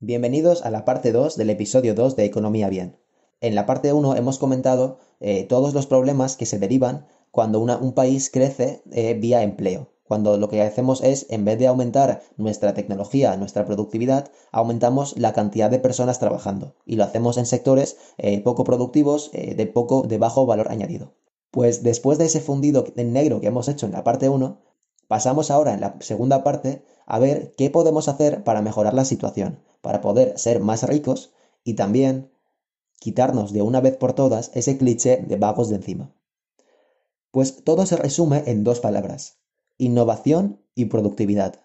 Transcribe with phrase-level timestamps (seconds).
[0.00, 2.98] Bienvenidos a la parte 2 del episodio 2 de Economía Bien.
[3.40, 7.94] En la parte 1 hemos comentado eh, todos los problemas que se derivan cuando un
[7.94, 9.88] país crece eh, vía empleo.
[10.04, 15.32] Cuando lo que hacemos es, en vez de aumentar nuestra tecnología, nuestra productividad, aumentamos la
[15.32, 16.74] cantidad de personas trabajando.
[16.84, 21.14] Y lo hacemos en sectores eh, poco productivos, de poco, de bajo valor añadido.
[21.50, 24.60] Pues después de ese fundido en negro que hemos hecho en la parte 1,
[25.08, 29.60] pasamos ahora en la segunda parte a ver qué podemos hacer para mejorar la situación,
[29.80, 31.32] para poder ser más ricos
[31.64, 32.30] y también
[32.98, 36.12] quitarnos de una vez por todas ese cliché de vagos de encima.
[37.30, 39.38] Pues todo se resume en dos palabras,
[39.78, 41.60] innovación y productividad.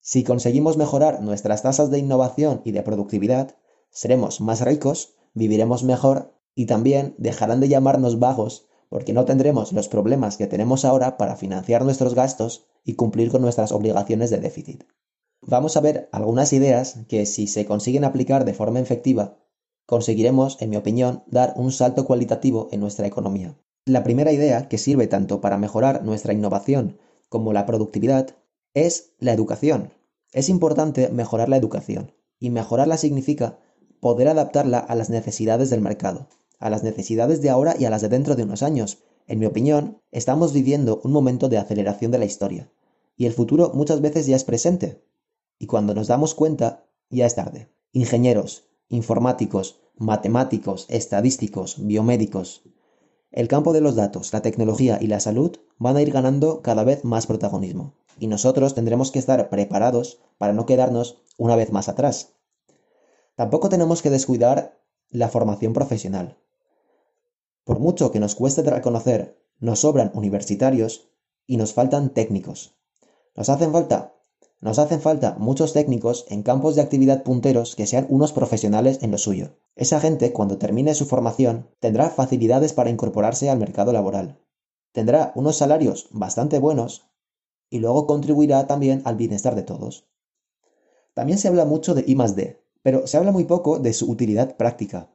[0.00, 3.56] Si conseguimos mejorar nuestras tasas de innovación y de productividad,
[3.90, 9.88] seremos más ricos, viviremos mejor y también dejarán de llamarnos vagos porque no tendremos los
[9.88, 14.84] problemas que tenemos ahora para financiar nuestros gastos y cumplir con nuestras obligaciones de déficit.
[15.42, 19.36] Vamos a ver algunas ideas que si se consiguen aplicar de forma efectiva,
[19.84, 23.58] conseguiremos, en mi opinión, dar un salto cualitativo en nuestra economía.
[23.84, 28.36] La primera idea, que sirve tanto para mejorar nuestra innovación como la productividad,
[28.74, 29.92] es la educación.
[30.32, 33.58] Es importante mejorar la educación, y mejorarla significa
[33.98, 36.28] poder adaptarla a las necesidades del mercado
[36.64, 39.02] a las necesidades de ahora y a las de dentro de unos años.
[39.26, 42.72] En mi opinión, estamos viviendo un momento de aceleración de la historia,
[43.18, 45.04] y el futuro muchas veces ya es presente,
[45.58, 47.68] y cuando nos damos cuenta, ya es tarde.
[47.92, 52.62] Ingenieros, informáticos, matemáticos, estadísticos, biomédicos.
[53.30, 56.82] El campo de los datos, la tecnología y la salud van a ir ganando cada
[56.82, 61.90] vez más protagonismo, y nosotros tendremos que estar preparados para no quedarnos una vez más
[61.90, 62.30] atrás.
[63.34, 66.38] Tampoco tenemos que descuidar la formación profesional.
[67.64, 71.08] Por mucho que nos cueste reconocer, nos sobran universitarios
[71.46, 72.76] y nos faltan técnicos.
[73.34, 74.14] Nos hacen falta
[74.64, 79.10] nos hacen falta muchos técnicos en campos de actividad punteros que sean unos profesionales en
[79.10, 79.58] lo suyo.
[79.76, 84.40] Esa gente, cuando termine su formación, tendrá facilidades para incorporarse al mercado laboral.
[84.92, 87.10] Tendrá unos salarios bastante buenos
[87.68, 90.06] y luego contribuirá también al bienestar de todos.
[91.12, 94.56] También se habla mucho de I +D, pero se habla muy poco de su utilidad
[94.56, 95.10] práctica.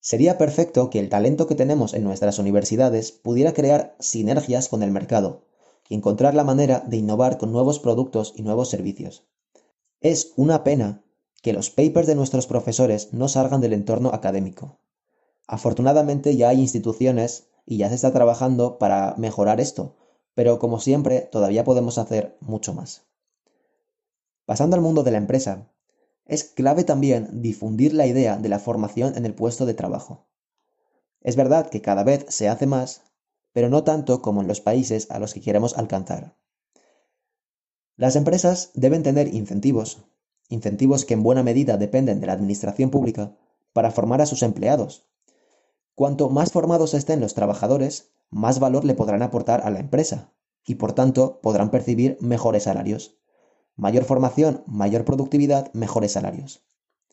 [0.00, 4.90] Sería perfecto que el talento que tenemos en nuestras universidades pudiera crear sinergias con el
[4.90, 5.44] mercado
[5.88, 9.26] y encontrar la manera de innovar con nuevos productos y nuevos servicios.
[10.00, 11.04] Es una pena
[11.42, 14.78] que los papers de nuestros profesores no salgan del entorno académico.
[15.46, 19.96] Afortunadamente ya hay instituciones y ya se está trabajando para mejorar esto,
[20.34, 23.02] pero como siempre todavía podemos hacer mucho más.
[24.46, 25.70] Pasando al mundo de la empresa,
[26.30, 30.28] es clave también difundir la idea de la formación en el puesto de trabajo.
[31.20, 33.02] Es verdad que cada vez se hace más,
[33.52, 36.36] pero no tanto como en los países a los que queremos alcanzar.
[37.96, 40.04] Las empresas deben tener incentivos,
[40.48, 43.36] incentivos que en buena medida dependen de la administración pública,
[43.72, 45.08] para formar a sus empleados.
[45.96, 50.32] Cuanto más formados estén los trabajadores, más valor le podrán aportar a la empresa,
[50.64, 53.19] y por tanto podrán percibir mejores salarios.
[53.80, 56.62] Mayor formación, mayor productividad, mejores salarios.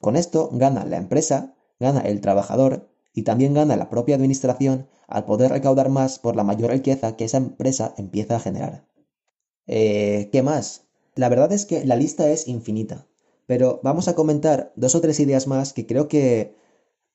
[0.02, 5.24] Con esto gana la empresa, gana el trabajador y también gana la propia administración al
[5.24, 8.86] poder recaudar más por la mayor riqueza que esa empresa empieza a generar.
[9.66, 10.84] Eh, ¿Qué más?
[11.16, 13.08] La verdad es que la lista es infinita,
[13.46, 16.54] pero vamos a comentar dos o tres ideas más que creo que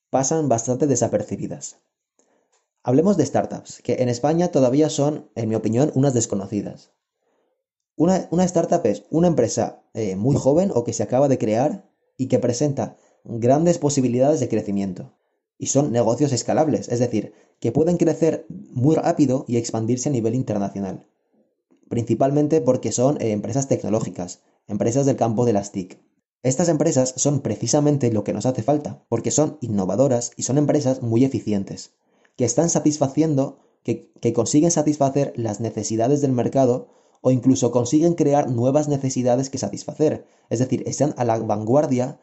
[0.08, 1.76] pasan bastante desapercibidas.
[2.82, 6.90] Hablemos de startups, que en España todavía son, en mi opinión, unas desconocidas.
[7.96, 12.28] Una, startup es una empresa eh, muy joven o que se acaba de crear y
[12.28, 15.12] que presenta grandes posibilidades de crecimiento.
[15.58, 20.34] Y son negocios escalables, es decir, que pueden crecer muy rápido y expandirse a nivel
[20.34, 21.06] internacional.
[21.88, 26.00] Principalmente porque son eh, empresas tecnológicas, empresas del campo de las TIC.
[26.42, 31.02] Estas empresas son precisamente lo que nos hace falta, porque son innovadoras y son empresas
[31.02, 31.92] muy eficientes,
[32.36, 36.88] que están satisfaciendo, que, que consiguen satisfacer las necesidades del mercado
[37.22, 42.20] o incluso consiguen crear nuevas necesidades que satisfacer, es decir, están a la vanguardia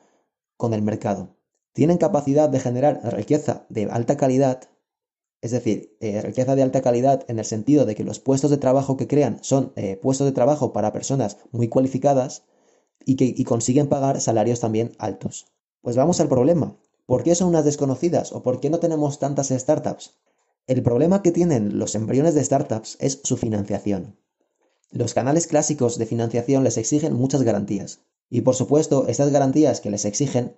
[0.58, 1.36] con el mercado.
[1.74, 4.70] Tienen capacidad de generar riqueza de alta calidad,
[5.42, 8.58] es decir, eh, riqueza de alta calidad en el sentido de que los puestos de
[8.58, 12.44] trabajo que crean son eh, puestos de trabajo para personas muy cualificadas
[13.06, 15.46] y que y consiguen pagar salarios también altos.
[15.82, 16.76] Pues vamos al problema.
[17.06, 20.20] ¿Por qué son unas desconocidas o por qué no tenemos tantas startups?
[20.68, 24.18] El problema que tienen los embriones de startups es su financiación.
[24.92, 28.02] Los canales clásicos de financiación les exigen muchas garantías.
[28.30, 30.56] Y por supuesto, estas garantías que les exigen,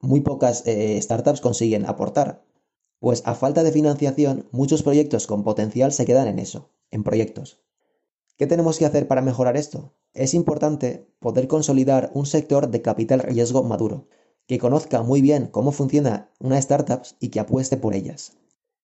[0.00, 2.44] muy pocas eh, startups consiguen aportar.
[3.00, 7.60] Pues a falta de financiación, muchos proyectos con potencial se quedan en eso, en proyectos.
[8.36, 9.92] ¿Qué tenemos que hacer para mejorar esto?
[10.14, 14.08] es importante poder consolidar un sector de capital riesgo maduro,
[14.46, 18.36] que conozca muy bien cómo funciona una startup y que apueste por ellas.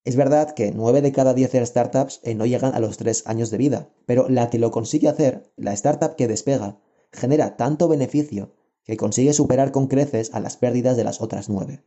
[0.04, 3.50] Es verdad que 9 de cada 10 startups eh, no llegan a los 3 años
[3.50, 6.78] de vida, pero la que lo consigue hacer, la startup que despega,
[7.10, 8.52] genera tanto beneficio
[8.84, 11.82] que consigue superar con creces a las pérdidas de las otras 9.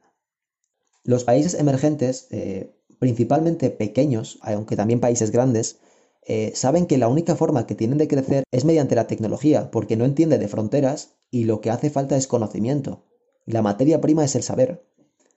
[1.03, 5.77] Los países emergentes, eh, principalmente pequeños, aunque también países grandes,
[6.25, 9.95] eh, saben que la única forma que tienen de crecer es mediante la tecnología, porque
[9.95, 13.03] no entiende de fronteras y lo que hace falta es conocimiento.
[13.45, 14.83] La materia prima es el saber.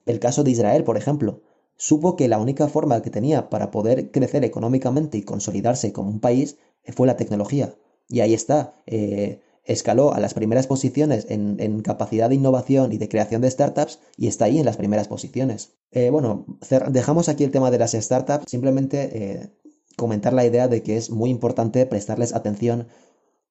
[0.07, 1.43] El caso de Israel, por ejemplo,
[1.81, 6.21] supo que la única forma que tenía para poder crecer económicamente y consolidarse como un
[6.21, 6.59] país
[6.95, 7.75] fue la tecnología.
[8.07, 8.75] Y ahí está.
[8.87, 13.99] Eh, escaló a las primeras posiciones en, capacidad de innovación y de creación de startups
[14.19, 15.73] y está ahí en las primeras posiciones.
[15.91, 16.45] Eh, bueno,
[16.91, 19.51] dejamos aquí el tema de las startups, simplemente eh,
[19.97, 22.89] comentar la idea de que es muy importante prestarles atención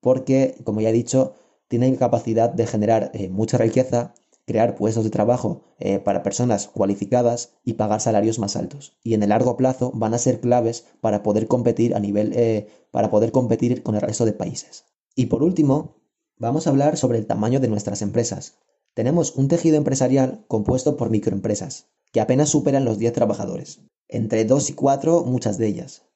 [0.02, 1.34] porque, como ya he dicho,
[1.68, 4.14] tienen capacidad de generar mucha riqueza
[4.50, 8.98] crear puestos de trabajo eh, para personas cualificadas y pagar salarios más altos.
[9.04, 12.68] Y en el largo plazo van a ser claves para poder competir a nivel, eh,
[12.90, 14.86] para poder competir con el resto de países.
[15.16, 15.98] Y por último,
[16.36, 18.56] vamos a hablar sobre el tamaño de nuestras empresas.
[18.96, 24.72] Tenemos un tejido empresarial compuesto por microempresas, que apenas superan los 10 trabajadores, entre 2
[24.72, 26.09] y 4 muchas de ellas.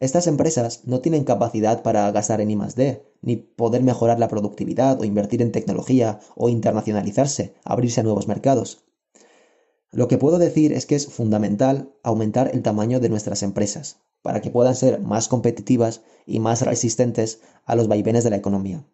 [0.00, 5.04] Estas empresas no tienen capacidad para gastar en I+D, ni poder mejorar la productividad o
[5.04, 8.84] invertir en tecnología o internacionalizarse, abrirse a nuevos mercados.
[9.90, 14.40] Lo que puedo decir es que es fundamental aumentar el tamaño de nuestras empresas para
[14.40, 18.84] que puedan ser más competitivas y más resistentes a los vaivenes de la economía.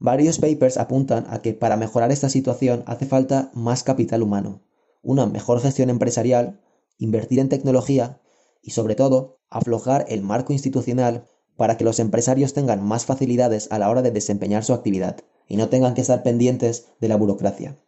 [0.00, 4.62] Varios papers apuntan a que para mejorar esta situación hace falta más capital humano,
[5.02, 6.60] una mejor gestión empresarial,
[6.98, 8.20] invertir en tecnología
[8.64, 11.26] y sobre todo aflojar el marco institucional
[11.56, 15.56] para que los empresarios tengan más facilidades a la hora de desempeñar su actividad y
[15.56, 17.78] no tengan que estar pendientes de la burocracia.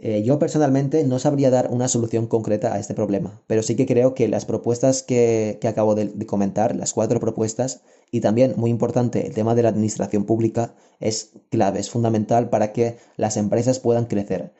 [0.00, 3.86] Eh, yo personalmente no sabría dar una solución concreta a este problema, pero sí que
[3.86, 9.26] creo que las propuestas que, acabo de, comentar, las cuatro propuestas, y también, muy importante,
[9.26, 14.06] el tema de la administración pública, es clave, es fundamental para que las empresas puedan
[14.06, 14.52] crecer.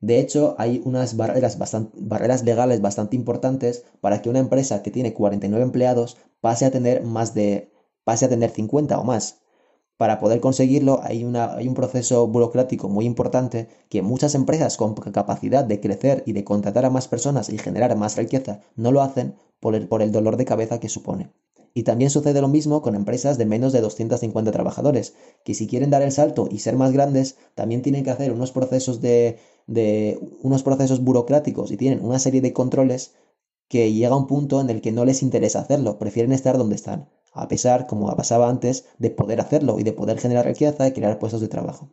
[0.00, 5.64] De hecho, hay unas barreras, legales bastante importantes para que una empresa que tiene 49
[5.64, 7.72] empleados pase a tener más de
[8.04, 9.40] pase a tener 50 o más.
[9.96, 15.80] Para poder conseguirlo hay, un proceso burocrático muy importante que muchas empresas con capacidad de
[15.80, 19.74] crecer y de contratar a más personas y generar más riqueza no lo hacen por
[19.74, 21.32] el dolor de cabeza que supone.
[21.74, 25.90] Y también sucede lo mismo con empresas de menos de 250 trabajadores, que si quieren
[25.90, 30.18] dar el salto y ser más grandes, también tienen que hacer unos procesos de, de
[30.42, 33.14] unos procesos burocráticos y tienen una serie de controles
[33.68, 36.74] que llega a un punto en el que no les interesa hacerlo, prefieren estar donde
[36.74, 40.92] están, a pesar, como pasaba antes, de poder hacerlo y de poder generar riqueza y
[40.92, 41.90] crear puestos de trabajo.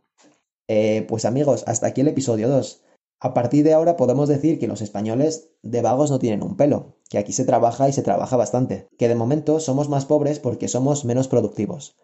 [0.67, 2.81] Eh, pues amigos, hasta aquí el episodio 2.
[3.19, 6.97] A partir de ahora podemos decir que los españoles de vagos no tienen un pelo,
[7.09, 10.67] que aquí se trabaja y se trabaja bastante, que de momento somos más pobres porque
[10.67, 11.95] somos menos productivos.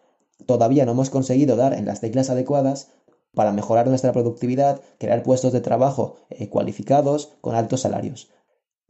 [0.46, 2.88] Todavía no hemos conseguido dar en las teclas adecuadas
[3.34, 8.30] para mejorar nuestra productividad, crear puestos de trabajo eh, cualificados con altos salarios.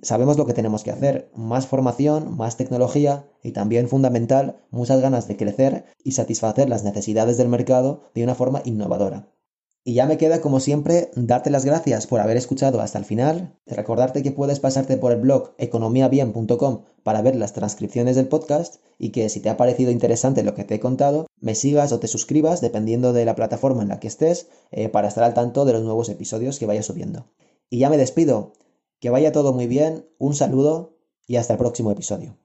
[0.00, 5.28] Sabemos lo que tenemos que hacer, más formación, más tecnología y también fundamental, muchas ganas
[5.28, 9.28] de crecer y satisfacer las necesidades del mercado de una forma innovadora.
[9.84, 13.58] Y ya me queda, como siempre, darte las gracias por haber escuchado hasta el final,
[13.66, 19.10] recordarte que puedes pasarte por el blog economiabien.com para ver las transcripciones del podcast y
[19.10, 22.06] que si te ha parecido interesante lo que te he contado, me sigas o te
[22.06, 25.72] suscribas dependiendo de la plataforma en la que estés eh, para estar al tanto de
[25.72, 27.26] los nuevos episodios que vaya subiendo.
[27.68, 28.52] Y ya me despido,
[29.00, 30.96] que vaya todo muy bien, un saludo
[31.26, 32.41] y hasta el próximo episodio.